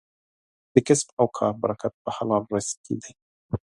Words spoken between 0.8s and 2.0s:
کسب او کار برکت